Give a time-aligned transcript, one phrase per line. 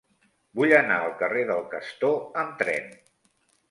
[0.59, 2.93] Vull anar al carrer del Castor amb tren.